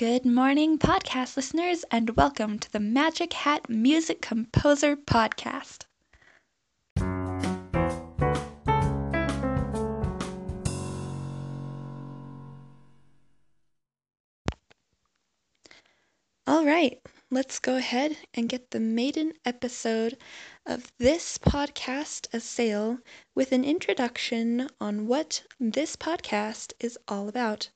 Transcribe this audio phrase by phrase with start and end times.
[0.00, 5.84] Good morning, podcast listeners, and welcome to the Magic Hat Music Composer Podcast.
[16.46, 16.98] All right,
[17.30, 20.16] let's go ahead and get the maiden episode
[20.64, 23.00] of this podcast a sale
[23.34, 27.68] with an introduction on what this podcast is all about.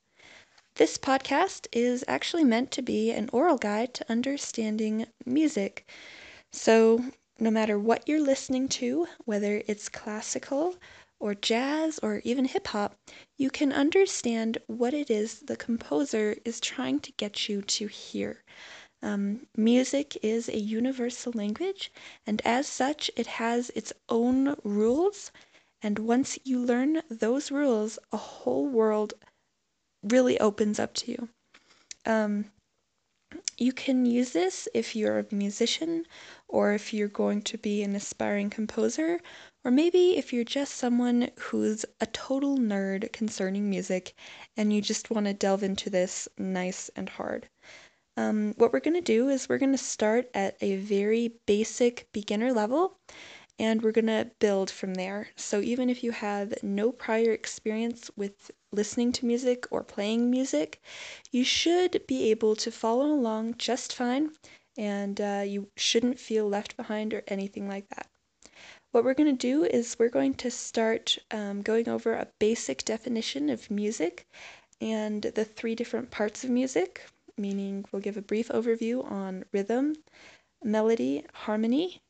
[0.77, 5.89] This podcast is actually meant to be an oral guide to understanding music.
[6.53, 10.77] So, no matter what you're listening to, whether it's classical
[11.21, 12.97] or jazz or even hip hop,
[13.37, 18.43] you can understand what it is the composer is trying to get you to hear.
[19.01, 21.93] Um, music is a universal language,
[22.27, 25.31] and as such, it has its own rules.
[25.83, 29.15] And once you learn those rules, a whole world
[30.05, 31.29] really opens up to you.
[32.07, 32.47] Um,
[33.59, 36.07] you can use this if you're a musician
[36.49, 39.21] or if you're going to be an aspiring composer,
[39.65, 44.15] or maybe if you're just someone who's a total nerd concerning music
[44.57, 47.49] and you just want to delve into this nice and hard.
[48.17, 52.07] Um, what we're going to do is we're going to start at a very basic
[52.13, 52.99] beginner level
[53.59, 55.29] and we're going to build from there.
[55.37, 60.81] So even if you have no prior experience with listening to music or playing music,
[61.31, 64.31] you should be able to follow along just fine
[64.77, 68.09] and uh, you shouldn't feel left behind or anything like that.
[68.91, 72.85] What we're going to do is we're going to start um, going over a basic
[72.85, 74.27] definition of music
[74.81, 79.95] and the three different parts of music, meaning we'll give a brief overview on rhythm,
[80.63, 82.01] melody, harmony,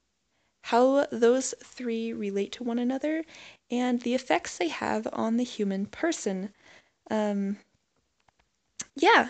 [0.69, 3.23] how those three relate to one another,
[3.70, 6.48] and the effects they have on the human person.
[7.11, 7.59] Um,
[8.97, 9.29] yeah,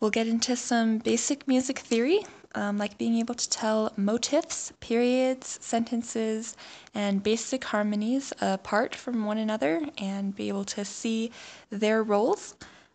[0.00, 2.20] we'll get into some basic music theory,
[2.54, 6.56] um, like being able to tell motifs, periods, sentences,
[6.94, 11.30] and basic harmonies apart from one another and be able to see
[11.68, 12.54] their roles.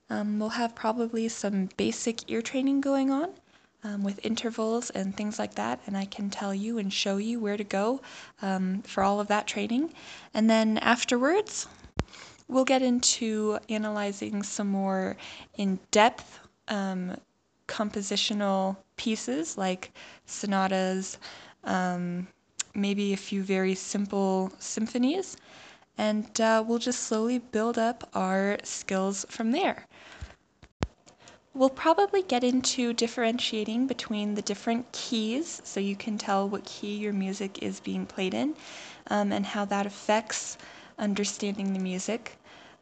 [0.09, 3.33] Um, we'll have probably some basic ear training going on
[3.83, 7.39] um, with intervals and things like that, and I can tell you and show you
[7.39, 8.01] where to go
[8.41, 9.93] um, for all of that training.
[10.33, 11.67] And then afterwards,
[12.47, 15.17] we'll get into analyzing some more
[15.57, 17.17] in depth um,
[17.67, 19.91] compositional pieces like
[20.25, 21.17] sonatas,
[21.63, 22.27] um,
[22.73, 25.37] maybe a few very simple symphonies,
[25.97, 29.85] and uh, we'll just slowly build up our skills from there.
[31.57, 36.95] We'll probably get into differentiating between the different keys so you can tell what key
[36.95, 38.55] your music is being played in
[39.07, 40.59] um, and how that affects
[40.99, 42.37] understanding the music.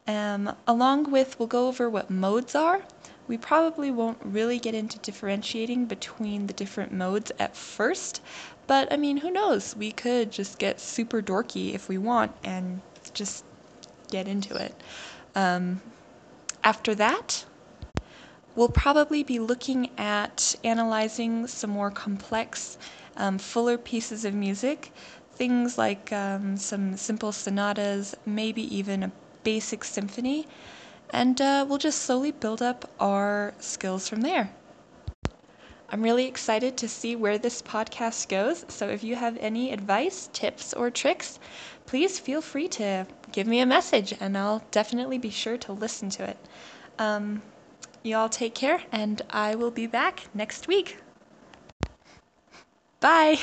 [0.06, 2.82] Um, along with, we'll go over what modes are.
[3.26, 8.20] We probably won't really get into differentiating between the different modes at first,
[8.66, 9.74] but I mean, who knows?
[9.74, 12.82] We could just get super dorky if we want and
[13.14, 13.42] just
[14.10, 14.74] get into it.
[15.34, 15.80] Um,
[16.62, 17.46] after that,
[18.56, 22.78] We'll probably be looking at analyzing some more complex,
[23.14, 24.92] um, fuller pieces of music,
[25.34, 29.12] things like um, some simple sonatas, maybe even a
[29.44, 30.48] basic symphony,
[31.10, 34.50] and uh, we'll just slowly build up our skills from there.
[35.90, 40.30] I'm really excited to see where this podcast goes, so if you have any advice,
[40.32, 41.38] tips, or tricks,
[41.84, 46.08] please feel free to give me a message and I'll definitely be sure to listen
[46.10, 46.38] to it.
[46.98, 47.42] Um,
[48.06, 50.98] you all take care, and I will be back next week.
[53.00, 53.38] Bye.